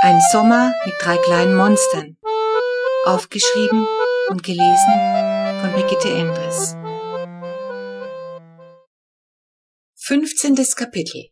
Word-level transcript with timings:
Ein 0.00 0.20
Sommer 0.30 0.72
mit 0.86 0.94
drei 1.00 1.16
kleinen 1.16 1.56
Monstern. 1.56 2.16
Aufgeschrieben 3.04 3.84
und 4.28 4.44
gelesen 4.44 4.94
von 5.60 5.72
Brigitte 5.72 6.08
Endres. 6.08 6.76
15. 9.96 10.54
Kapitel 10.76 11.30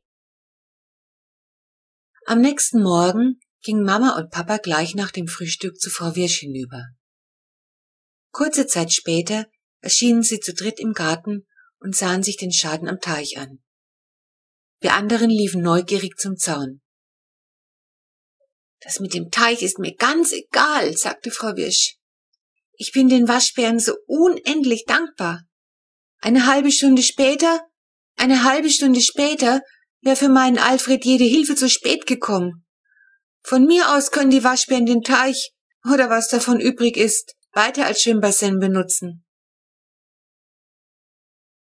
Am 2.26 2.40
nächsten 2.40 2.82
Morgen 2.82 3.38
ging 3.62 3.84
Mama 3.84 4.18
und 4.18 4.32
Papa 4.32 4.56
gleich 4.56 4.96
nach 4.96 5.12
dem 5.12 5.28
Frühstück 5.28 5.78
zu 5.78 5.88
Frau 5.88 6.16
Wirsch 6.16 6.40
hinüber. 6.40 6.86
Kurze 8.32 8.66
Zeit 8.66 8.92
später 8.92 9.46
erschienen 9.80 10.24
sie 10.24 10.40
zu 10.40 10.52
dritt 10.52 10.80
im 10.80 10.92
Garten 10.92 11.46
und 11.78 11.94
sahen 11.94 12.24
sich 12.24 12.36
den 12.36 12.50
Schaden 12.50 12.88
am 12.88 12.98
Teich 12.98 13.38
an. 13.38 13.62
Wir 14.80 14.94
anderen 14.94 15.30
liefen 15.30 15.62
neugierig 15.62 16.18
zum 16.18 16.36
Zaun. 16.36 16.80
Das 18.80 19.00
mit 19.00 19.14
dem 19.14 19.30
Teich 19.30 19.62
ist 19.62 19.78
mir 19.78 19.94
ganz 19.94 20.32
egal, 20.32 20.96
sagte 20.96 21.30
Frau 21.30 21.56
Wirsch. 21.56 21.96
Ich 22.74 22.92
bin 22.92 23.08
den 23.08 23.26
Waschbären 23.26 23.80
so 23.80 23.94
unendlich 24.06 24.84
dankbar. 24.86 25.42
Eine 26.18 26.46
halbe 26.46 26.70
Stunde 26.70 27.02
später, 27.02 27.60
eine 28.16 28.44
halbe 28.44 28.70
Stunde 28.70 29.00
später 29.00 29.62
wäre 30.02 30.16
für 30.16 30.28
meinen 30.28 30.58
Alfred 30.58 31.04
jede 31.04 31.24
Hilfe 31.24 31.54
zu 31.54 31.68
spät 31.68 32.06
gekommen. 32.06 32.66
Von 33.42 33.64
mir 33.64 33.94
aus 33.94 34.10
können 34.10 34.30
die 34.30 34.44
Waschbären 34.44 34.86
den 34.86 35.02
Teich 35.02 35.52
oder 35.84 36.10
was 36.10 36.28
davon 36.28 36.60
übrig 36.60 36.96
ist, 36.96 37.34
weiter 37.52 37.86
als 37.86 38.02
Schwimmbassin 38.02 38.58
benutzen. 38.58 39.24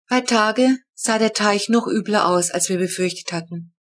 Bei 0.09 0.21
Tage 0.21 0.77
sah 0.95 1.19
der 1.19 1.33
Teich 1.33 1.69
noch 1.69 1.87
übler 1.87 2.29
aus, 2.29 2.51
als 2.51 2.69
wir 2.69 2.79
befürchtet 2.79 3.33
hatten. 3.33 3.75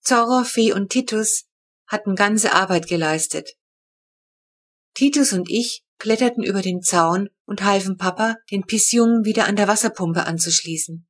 Zorro, 0.00 0.44
Fee 0.44 0.72
und 0.72 0.90
Titus 0.90 1.44
hatten 1.86 2.14
ganze 2.14 2.52
Arbeit 2.52 2.86
geleistet. 2.88 3.50
Titus 4.94 5.32
und 5.32 5.50
ich 5.50 5.84
kletterten 5.98 6.42
über 6.42 6.62
den 6.62 6.82
Zaun 6.82 7.28
und 7.44 7.64
halfen 7.64 7.96
Papa, 7.96 8.36
den 8.50 8.64
Pissjungen 8.64 9.24
wieder 9.24 9.46
an 9.46 9.56
der 9.56 9.68
Wasserpumpe 9.68 10.24
anzuschließen, 10.24 11.06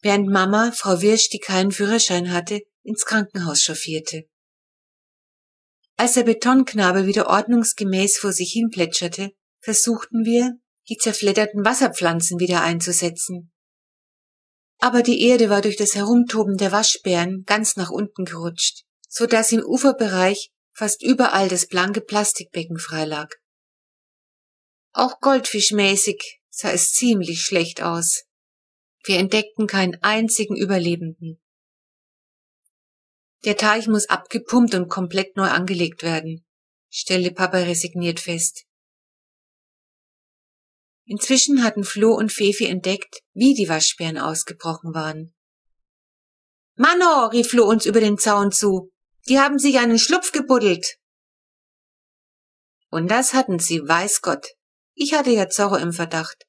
während 0.00 0.28
Mama, 0.28 0.72
Frau 0.72 1.00
Wirsch, 1.00 1.28
die 1.28 1.38
keinen 1.38 1.72
Führerschein 1.72 2.32
hatte, 2.32 2.60
ins 2.82 3.04
Krankenhaus 3.04 3.62
chauffierte. 3.62 4.24
Als 5.96 6.14
der 6.14 6.22
Betonknabe 6.22 7.06
wieder 7.06 7.28
ordnungsgemäß 7.28 8.18
vor 8.18 8.32
sich 8.32 8.52
hin 8.52 8.70
plätscherte, 8.70 9.32
versuchten 9.60 10.24
wir, 10.24 10.54
die 10.88 10.96
zerfledderten 10.96 11.64
Wasserpflanzen 11.64 12.40
wieder 12.40 12.62
einzusetzen. 12.62 13.52
Aber 14.78 15.02
die 15.02 15.22
Erde 15.22 15.50
war 15.50 15.60
durch 15.60 15.76
das 15.76 15.94
Herumtoben 15.94 16.56
der 16.56 16.72
Waschbären 16.72 17.44
ganz 17.44 17.76
nach 17.76 17.90
unten 17.90 18.24
gerutscht 18.24 18.86
so 19.10 19.26
dass 19.26 19.52
im 19.52 19.62
Uferbereich 19.62 20.50
fast 20.72 21.02
überall 21.02 21.48
das 21.48 21.66
blanke 21.66 22.00
Plastikbecken 22.00 22.78
freilag. 22.78 23.28
Auch 24.92 25.20
goldfischmäßig 25.20 26.40
sah 26.48 26.70
es 26.70 26.92
ziemlich 26.92 27.42
schlecht 27.42 27.82
aus. 27.82 28.24
Wir 29.04 29.18
entdeckten 29.18 29.66
keinen 29.66 30.00
einzigen 30.02 30.56
Überlebenden. 30.56 31.40
Der 33.44 33.56
Teich 33.56 33.88
muss 33.88 34.08
abgepumpt 34.08 34.74
und 34.74 34.88
komplett 34.88 35.36
neu 35.36 35.48
angelegt 35.48 36.02
werden, 36.02 36.46
stellte 36.88 37.32
Papa 37.32 37.58
resigniert 37.58 38.20
fest. 38.20 38.64
Inzwischen 41.04 41.64
hatten 41.64 41.82
Flo 41.82 42.14
und 42.14 42.30
Fefi 42.30 42.66
entdeckt, 42.66 43.22
wie 43.32 43.54
die 43.54 43.68
Waschbären 43.68 44.18
ausgebrochen 44.18 44.94
waren. 44.94 45.34
Mano, 46.76 47.26
rief 47.26 47.48
Flo 47.48 47.64
uns 47.64 47.86
über 47.86 48.00
den 48.00 48.16
Zaun 48.16 48.52
zu. 48.52 48.92
Die 49.28 49.38
haben 49.38 49.58
sich 49.58 49.78
einen 49.78 49.98
Schlupf 49.98 50.32
gebuddelt. 50.32 50.96
Und 52.90 53.10
das 53.10 53.34
hatten 53.34 53.58
sie, 53.58 53.80
weiß 53.86 54.20
Gott. 54.20 54.48
Ich 54.94 55.14
hatte 55.14 55.30
ja 55.30 55.48
Zorro 55.48 55.76
im 55.76 55.92
Verdacht. 55.92 56.46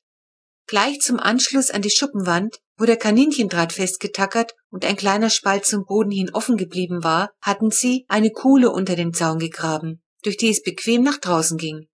Gleich 0.67 0.99
zum 0.99 1.19
Anschluss 1.19 1.69
an 1.69 1.81
die 1.81 1.89
Schuppenwand, 1.89 2.59
wo 2.77 2.85
der 2.85 2.97
Kaninchendraht 2.97 3.73
festgetackert 3.73 4.53
und 4.69 4.85
ein 4.85 4.95
kleiner 4.95 5.29
Spalt 5.29 5.65
zum 5.65 5.85
Boden 5.85 6.11
hin 6.11 6.31
offen 6.33 6.57
geblieben 6.57 7.03
war, 7.03 7.31
hatten 7.41 7.71
sie 7.71 8.05
eine 8.07 8.31
Kuhle 8.31 8.71
unter 8.71 8.95
den 8.95 9.13
Zaun 9.13 9.39
gegraben, 9.39 10.01
durch 10.23 10.37
die 10.37 10.49
es 10.49 10.63
bequem 10.63 11.03
nach 11.03 11.17
draußen 11.17 11.57
ging. 11.57 11.87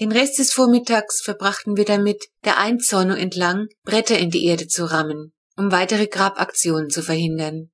Den 0.00 0.12
Rest 0.12 0.38
des 0.38 0.52
Vormittags 0.52 1.20
verbrachten 1.20 1.76
wir 1.76 1.84
damit, 1.84 2.28
der 2.44 2.56
Einzäunung 2.56 3.18
entlang 3.18 3.68
Bretter 3.82 4.18
in 4.18 4.30
die 4.30 4.46
Erde 4.46 4.66
zu 4.66 4.90
rammen, 4.90 5.34
um 5.56 5.70
weitere 5.70 6.06
Grabaktionen 6.06 6.88
zu 6.88 7.02
verhindern. 7.02 7.70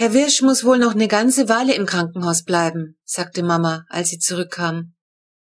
Herr 0.00 0.12
Wirsch 0.12 0.42
muss 0.42 0.62
wohl 0.62 0.78
noch 0.78 0.92
eine 0.92 1.08
ganze 1.08 1.48
Weile 1.48 1.74
im 1.74 1.84
Krankenhaus 1.84 2.44
bleiben, 2.44 2.96
sagte 3.02 3.42
Mama, 3.42 3.84
als 3.88 4.10
sie 4.10 4.20
zurückkam. 4.20 4.94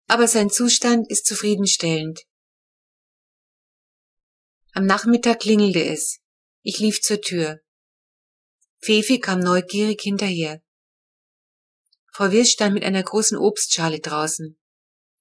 Aber 0.10 0.28
sein 0.28 0.50
Zustand 0.50 1.10
ist 1.10 1.26
zufriedenstellend. 1.26 2.26
Am 4.74 4.86
Nachmittag 4.86 5.40
klingelte 5.40 5.86
es. 5.86 6.20
Ich 6.62 6.80
lief 6.80 7.00
zur 7.00 7.22
Tür. 7.22 7.62
Fefi 8.80 9.22
kam 9.22 9.40
neugierig 9.40 10.02
hinterher. 10.02 10.62
Frau 12.12 12.34
Wirsch 12.34 12.52
stand 12.52 12.74
mit 12.74 12.84
einer 12.84 13.02
großen 13.02 13.38
Obstschale 13.38 14.02
draußen. 14.02 14.60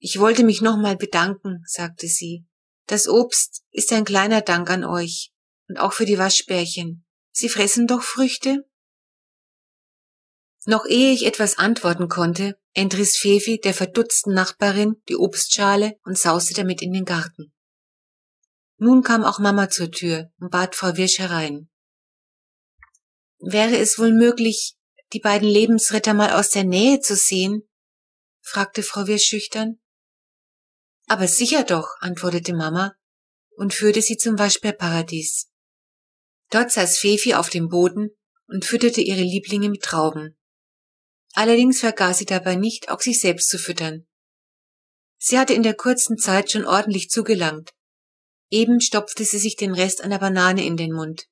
Ich 0.01 0.19
wollte 0.19 0.43
mich 0.43 0.63
nochmal 0.63 0.97
bedanken, 0.97 1.63
sagte 1.65 2.09
sie. 2.09 2.45
Das 2.89 3.07
Obst 3.07 3.63
ist 3.71 3.93
ein 3.93 4.05
kleiner 4.05 4.41
Dank 4.41 4.69
an 4.69 4.83
euch 4.83 5.31
und 5.69 5.77
auch 5.79 5.93
für 5.93 6.07
die 6.07 6.19
Waschbärchen. 6.19 7.07
Sie 7.31 7.49
fressen 7.49 7.87
doch 7.87 8.03
Früchte? 8.03 8.65
Noch 10.65 10.87
ehe 10.87 11.13
ich 11.13 11.27
etwas 11.27 11.59
antworten 11.59 12.09
konnte, 12.09 12.57
entriss 12.73 13.17
Fefi 13.17 13.59
der 13.59 13.75
verdutzten 13.75 14.33
Nachbarin 14.33 15.03
die 15.09 15.17
Obstschale 15.17 15.99
und 16.05 16.17
sauste 16.17 16.55
damit 16.55 16.83
in 16.83 16.93
den 16.93 17.05
Garten. 17.05 17.53
Nun 18.77 19.03
kam 19.03 19.25
auch 19.25 19.39
Mama 19.39 19.71
zur 19.71 19.91
Tür 19.91 20.31
und 20.39 20.51
bat 20.51 20.75
Frau 20.75 20.97
Wirsch 20.97 21.19
herein. 21.19 21.69
Wäre 23.39 23.77
es 23.77 23.99
wohl 23.99 24.13
möglich, 24.13 24.77
die 25.13 25.19
beiden 25.19 25.49
Lebensretter 25.49 26.15
mal 26.15 26.33
aus 26.33 26.51
der 26.51 26.65
Nähe 26.65 27.01
zu 27.01 27.17
sehen? 27.17 27.69
fragte 28.41 28.83
Frau 28.83 29.07
Wirsch 29.09 29.25
schüchtern. 29.25 29.81
Aber 31.09 31.27
sicher 31.27 31.65
doch, 31.65 31.89
antwortete 32.01 32.55
Mama 32.55 32.95
und 33.57 33.75
führte 33.75 34.01
sie 34.01 34.17
zum 34.17 34.39
Waschbärparadies. 34.39 35.51
Dort 36.51 36.71
saß 36.71 36.99
Fefi 36.99 37.35
auf 37.35 37.51
dem 37.51 37.69
Boden 37.69 38.11
und 38.47 38.65
fütterte 38.65 39.01
ihre 39.01 39.23
Lieblinge 39.23 39.69
mit 39.69 39.83
Trauben. 39.83 40.39
Allerdings 41.33 41.81
vergaß 41.81 42.19
sie 42.19 42.27
dabei 42.27 42.57
nicht, 42.57 42.91
auch 42.91 43.01
sich 43.01 43.21
selbst 43.21 43.49
zu 43.49 43.59
füttern. 43.59 44.07
Sie 45.19 45.39
hatte 45.39 45.55
in 45.55 45.63
der 45.63 45.75
kurzen 45.75 46.19
Zeit 46.19 46.51
schon 46.51 46.67
ordentlich 46.67 47.09
zugelangt. 47.09 47.71
Eben 48.51 48.81
stopfte 48.81 49.25
sie 49.25 49.39
sich 49.39 49.57
den 49.57 49.73
Rest 49.73 50.03
einer 50.03 50.19
Banane 50.19 50.65
in 50.67 50.77
den 50.77 50.93
Mund. 50.93 51.27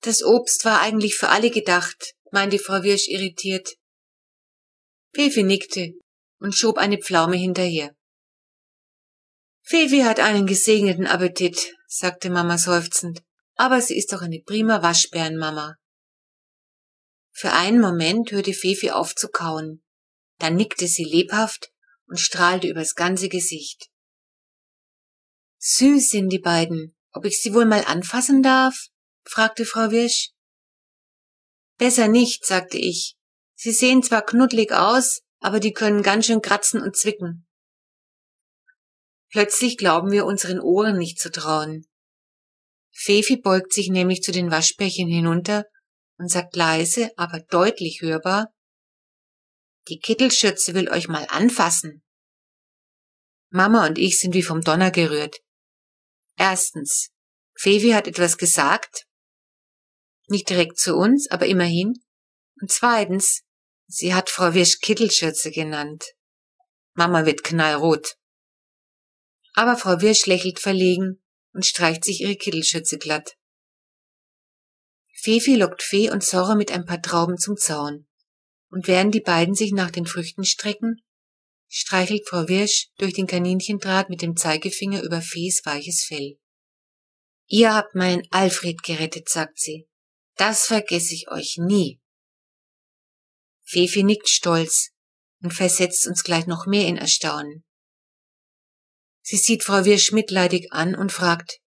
Das 0.00 0.22
Obst 0.22 0.64
war 0.64 0.80
eigentlich 0.80 1.16
für 1.16 1.28
alle 1.28 1.50
gedacht, 1.50 2.14
meinte 2.32 2.58
Frau 2.58 2.82
Wirsch 2.82 3.08
irritiert. 3.08 3.76
Fefi 5.14 5.42
nickte 5.42 5.92
und 6.38 6.54
schob 6.54 6.78
eine 6.78 6.98
Pflaume 6.98 7.36
hinterher. 7.36 7.94
Fefi 9.62 10.00
hat 10.00 10.20
einen 10.20 10.46
gesegneten 10.46 11.06
Appetit, 11.06 11.74
sagte 11.86 12.30
Mama 12.30 12.58
seufzend, 12.58 13.22
aber 13.54 13.80
sie 13.80 13.96
ist 13.96 14.12
doch 14.12 14.22
eine 14.22 14.40
prima 14.44 14.82
Waschbärenmama. 14.82 15.76
Für 17.38 17.52
einen 17.52 17.82
Moment 17.82 18.32
hörte 18.32 18.54
Fefi 18.54 18.92
auf 18.92 19.14
zu 19.14 19.28
kauen. 19.28 19.82
Dann 20.38 20.56
nickte 20.56 20.86
sie 20.86 21.04
lebhaft 21.04 21.70
und 22.06 22.18
strahlte 22.18 22.66
übers 22.66 22.94
ganze 22.94 23.28
Gesicht. 23.28 23.90
Süß 25.58 26.08
sind 26.08 26.30
die 26.30 26.38
beiden. 26.38 26.96
Ob 27.12 27.26
ich 27.26 27.42
sie 27.42 27.52
wohl 27.52 27.66
mal 27.66 27.84
anfassen 27.84 28.42
darf? 28.42 28.86
fragte 29.24 29.66
Frau 29.66 29.90
Wirsch. 29.90 30.30
Besser 31.76 32.08
nicht, 32.08 32.46
sagte 32.46 32.78
ich. 32.78 33.18
Sie 33.54 33.72
sehen 33.72 34.02
zwar 34.02 34.24
knuddelig 34.24 34.72
aus, 34.72 35.20
aber 35.40 35.60
die 35.60 35.74
können 35.74 36.02
ganz 36.02 36.24
schön 36.24 36.40
kratzen 36.40 36.80
und 36.80 36.96
zwicken. 36.96 37.46
Plötzlich 39.28 39.76
glauben 39.76 40.10
wir 40.10 40.24
unseren 40.24 40.58
Ohren 40.58 40.96
nicht 40.96 41.18
zu 41.18 41.30
trauen. 41.30 41.86
Fefi 42.92 43.36
beugt 43.36 43.74
sich 43.74 43.90
nämlich 43.90 44.22
zu 44.22 44.32
den 44.32 44.50
Waschbärchen 44.50 45.08
hinunter 45.08 45.66
und 46.18 46.30
sagt 46.30 46.56
leise, 46.56 47.10
aber 47.16 47.40
deutlich 47.40 48.00
hörbar, 48.00 48.52
die 49.88 49.98
Kittelschürze 49.98 50.74
will 50.74 50.88
euch 50.88 51.08
mal 51.08 51.26
anfassen. 51.28 52.02
Mama 53.50 53.86
und 53.86 53.98
ich 53.98 54.18
sind 54.18 54.34
wie 54.34 54.42
vom 54.42 54.60
Donner 54.60 54.90
gerührt. 54.90 55.36
Erstens, 56.36 57.10
Fevi 57.54 57.90
hat 57.90 58.06
etwas 58.06 58.36
gesagt, 58.36 59.06
nicht 60.28 60.50
direkt 60.50 60.78
zu 60.78 60.96
uns, 60.96 61.30
aber 61.30 61.46
immerhin. 61.46 61.94
Und 62.60 62.70
zweitens, 62.70 63.42
sie 63.86 64.14
hat 64.14 64.28
Frau 64.28 64.54
Wirsch 64.54 64.80
Kittelschürze 64.80 65.50
genannt. 65.50 66.04
Mama 66.94 67.26
wird 67.26 67.44
knallrot. 67.44 68.16
Aber 69.54 69.76
Frau 69.76 70.00
Wirsch 70.00 70.26
lächelt 70.26 70.58
verlegen 70.58 71.22
und 71.52 71.64
streicht 71.64 72.04
sich 72.04 72.20
ihre 72.22 72.36
Kittelschürze 72.36 72.98
glatt. 72.98 73.36
Fefi 75.26 75.56
lockt 75.56 75.82
Fee 75.82 76.08
und 76.08 76.22
Zorro 76.22 76.54
mit 76.54 76.70
ein 76.70 76.84
paar 76.84 77.02
Trauben 77.02 77.36
zum 77.36 77.56
Zaun. 77.56 78.06
Und 78.70 78.86
während 78.86 79.12
die 79.12 79.20
beiden 79.20 79.56
sich 79.56 79.72
nach 79.72 79.90
den 79.90 80.06
Früchten 80.06 80.44
strecken, 80.44 81.02
streichelt 81.66 82.28
Frau 82.28 82.46
Wirsch 82.46 82.90
durch 82.98 83.12
den 83.12 83.26
Kaninchendraht 83.26 84.08
mit 84.08 84.22
dem 84.22 84.36
Zeigefinger 84.36 85.02
über 85.02 85.20
Fees 85.20 85.62
weiches 85.64 86.04
Fell. 86.04 86.38
Ihr 87.48 87.74
habt 87.74 87.96
meinen 87.96 88.22
Alfred 88.30 88.84
gerettet, 88.84 89.28
sagt 89.28 89.58
sie. 89.58 89.88
Das 90.36 90.66
vergesse 90.66 91.12
ich 91.12 91.28
euch 91.28 91.56
nie. 91.58 92.00
Fefi 93.64 94.04
nickt 94.04 94.28
stolz 94.28 94.90
und 95.42 95.52
versetzt 95.52 96.06
uns 96.06 96.22
gleich 96.22 96.46
noch 96.46 96.66
mehr 96.66 96.86
in 96.86 96.98
Erstaunen. 96.98 97.64
Sie 99.22 99.38
sieht 99.38 99.64
Frau 99.64 99.84
Wirsch 99.84 100.12
mitleidig 100.12 100.68
an 100.70 100.94
und 100.94 101.10
fragt, 101.10 101.58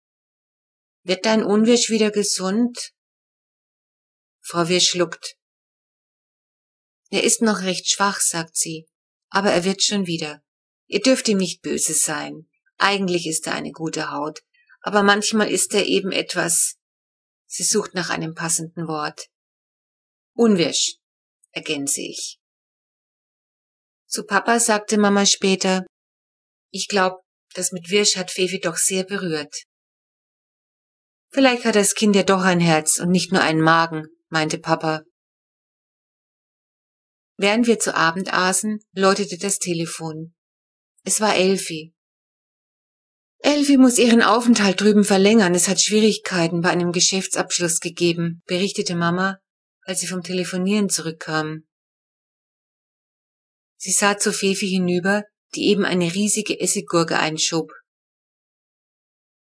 wird 1.04 1.26
dein 1.26 1.44
Unwirsch 1.44 1.90
wieder 1.90 2.10
gesund? 2.10 2.94
Frau 4.50 4.68
Wirsch 4.68 4.90
schluckt. 4.90 5.36
Er 7.12 7.24
ist 7.24 7.44
noch 7.44 7.62
recht 7.62 7.88
schwach, 7.88 8.20
sagt 8.20 8.56
sie, 8.56 8.88
aber 9.30 9.52
er 9.52 9.64
wird 9.64 9.84
schon 9.84 10.08
wieder. 10.08 10.42
Ihr 10.88 11.02
dürft 11.02 11.28
ihm 11.28 11.38
nicht 11.38 11.62
böse 11.62 11.94
sein. 11.94 12.50
Eigentlich 12.78 13.28
ist 13.28 13.46
er 13.46 13.54
eine 13.54 13.72
gute 13.72 14.10
Haut, 14.10 14.40
aber 14.82 15.04
manchmal 15.04 15.52
ist 15.52 15.76
er 15.76 15.86
eben 15.86 16.12
etwas. 16.12 16.78
Sie 17.46 17.62
sucht 17.62 17.94
nach 17.94 18.10
einem 18.10 18.34
passenden 18.34 18.88
Wort. 18.88 19.28
Unwirsch, 20.34 20.96
ergänze 21.52 22.02
ich. 22.02 22.40
Zu 24.08 24.24
Papa 24.26 24.60
sagte 24.60 24.98
Mama 24.98 25.28
später, 25.28 25.86
ich 26.72 26.88
glaub, 26.88 27.22
das 27.54 27.72
mit 27.72 27.92
Wirsch 27.92 28.16
hat 28.16 28.32
Fevi 28.32 28.60
doch 28.60 28.78
sehr 28.78 29.04
berührt. 29.04 29.66
Vielleicht 31.30 31.66
hat 31.66 31.76
das 31.76 31.94
Kind 31.94 32.16
ja 32.16 32.24
doch 32.24 32.42
ein 32.42 32.60
Herz 32.60 32.98
und 32.98 33.10
nicht 33.10 33.32
nur 33.32 33.44
einen 33.44 33.62
Magen, 33.62 34.08
meinte 34.30 34.58
Papa. 34.58 35.04
Während 37.38 37.68
wir 37.68 37.80
zu 37.80 37.96
Abend 37.96 38.34
aßen, 38.34 38.80
läutete 38.94 39.38
das 39.38 39.60
Telefon. 39.60 40.36
Es 41.04 41.22
war 41.22 41.36
Elfi. 41.36 41.94
Elfi 43.42 43.78
muss 43.78 43.98
ihren 43.98 44.22
Aufenthalt 44.22 44.82
drüben 44.82 45.06
verlängern. 45.06 45.56
Es 45.56 45.70
hat 45.70 45.82
Schwierigkeiten 45.82 46.62
bei 46.62 46.70
einem 46.70 46.92
Geschäftsabschluss 46.92 47.80
gegeben, 47.80 48.42
berichtete 48.46 48.96
Mama, 48.96 49.40
als 49.84 50.02
sie 50.02 50.08
vom 50.08 50.24
Telefonieren 50.24 50.90
zurückkam. 50.90 51.64
Sie 53.78 53.92
sah 53.92 54.18
zu 54.18 54.34
Fefi 54.34 54.68
hinüber, 54.68 55.24
die 55.56 55.70
eben 55.70 55.86
eine 55.86 56.14
riesige 56.14 56.60
Essiggurke 56.60 57.18
einschob. 57.18 57.72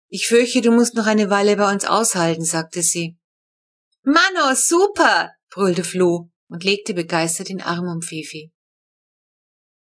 Ich 0.08 0.26
fürchte, 0.26 0.62
du 0.62 0.72
musst 0.72 0.94
noch 0.94 1.06
eine 1.06 1.28
Weile 1.28 1.56
bei 1.56 1.70
uns 1.70 1.84
aushalten, 1.84 2.44
sagte 2.44 2.82
sie. 2.82 3.18
Mano, 4.04 4.54
super! 4.54 5.30
brüllte 5.50 5.84
Flo 5.84 6.30
und 6.48 6.64
legte 6.64 6.92
begeistert 6.92 7.48
den 7.48 7.62
Arm 7.62 7.86
um 7.86 8.02
Fefi. 8.02 8.52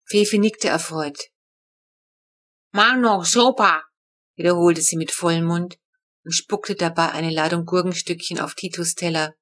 Fefi 0.06 0.40
nickte 0.40 0.68
erfreut. 0.68 1.18
Mano, 2.72 3.24
super! 3.24 3.84
wiederholte 4.36 4.82
sie 4.82 4.98
mit 4.98 5.12
vollem 5.12 5.46
Mund 5.46 5.78
und 6.24 6.34
spuckte 6.34 6.76
dabei 6.76 7.12
eine 7.12 7.30
Ladung 7.30 7.66
Gurkenstückchen 7.66 8.40
auf 8.40 8.56
Titus 8.56 8.96
Teller. 8.96 9.36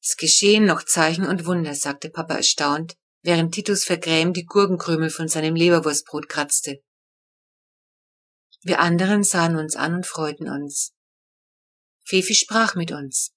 Es 0.00 0.16
geschehen 0.16 0.64
noch 0.64 0.82
Zeichen 0.82 1.26
und 1.26 1.44
Wunder, 1.44 1.74
sagte 1.74 2.08
Papa 2.08 2.36
erstaunt, 2.36 2.96
während 3.22 3.52
Titus 3.54 3.84
vergrämt 3.84 4.36
die 4.36 4.44
Gurkenkrümel 4.46 5.10
von 5.10 5.28
seinem 5.28 5.54
Leberwurstbrot 5.54 6.28
kratzte. 6.28 6.80
Wir 8.62 8.80
anderen 8.80 9.24
sahen 9.24 9.56
uns 9.56 9.76
an 9.76 9.94
und 9.94 10.06
freuten 10.06 10.48
uns. 10.48 10.94
Fefi 12.08 12.34
sprach 12.34 12.74
mit 12.74 12.90
uns. 12.90 13.34